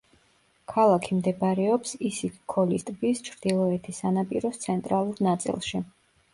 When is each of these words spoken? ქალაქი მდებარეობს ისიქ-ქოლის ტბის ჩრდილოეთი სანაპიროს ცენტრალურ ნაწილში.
ქალაქი 0.71 1.17
მდებარეობს 1.17 1.91
ისიქ-ქოლის 2.09 2.87
ტბის 2.89 3.23
ჩრდილოეთი 3.29 3.97
სანაპიროს 4.01 4.61
ცენტრალურ 4.67 5.25
ნაწილში. 5.33 5.87